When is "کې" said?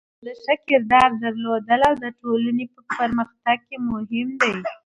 3.67-3.77